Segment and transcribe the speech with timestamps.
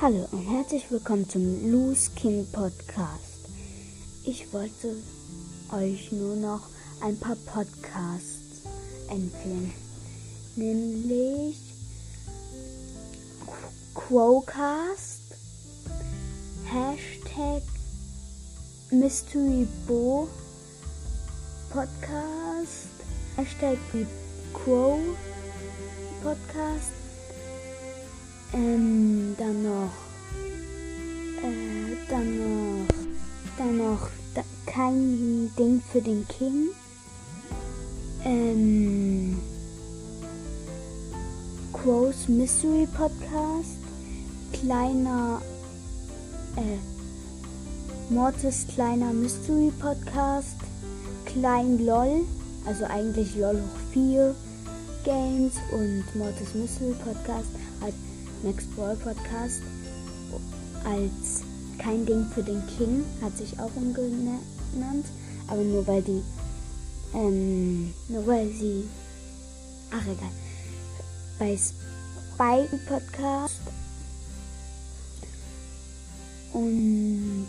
[0.00, 3.46] Hallo und herzlich willkommen zum Loose King Podcast.
[4.24, 4.96] Ich wollte
[5.72, 6.62] euch nur noch
[7.00, 8.62] ein paar Podcasts
[9.08, 9.72] empfehlen.
[10.56, 11.56] Nämlich
[13.94, 15.22] Quocast,
[16.64, 17.62] Hashtag
[18.90, 20.28] Mystery Bo
[21.70, 22.88] Podcast,
[23.36, 23.78] Hashtag
[24.52, 24.98] Quo
[26.22, 26.92] Podcast,
[28.52, 29.90] ähm, dann noch,
[31.42, 32.86] äh, dann noch,
[33.58, 36.68] dann noch da, kein Ding für den King,
[38.24, 39.38] ähm,
[41.72, 43.78] Quo's Mystery Podcast,
[44.52, 45.40] kleiner,
[46.56, 50.56] äh, Mortis kleiner Mystery Podcast,
[51.24, 52.24] Klein LOL,
[52.66, 54.34] also eigentlich LOL hoch 4
[55.04, 57.48] Games und Mortis Mystery Podcast,
[57.80, 57.94] halt
[58.44, 59.62] Max Brawl Podcast
[60.84, 61.42] als
[61.78, 65.06] kein Ding für den King, hat sich auch umgenannt,
[65.48, 66.22] aber nur weil die,
[67.14, 68.84] ähm, nur weil sie,
[69.90, 70.30] ach egal,
[71.38, 73.60] bei Spike Podcast
[76.52, 77.46] und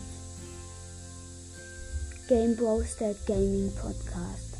[2.29, 4.55] Game Bros, der Gaming Podcast.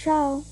[0.00, 0.44] Ciao.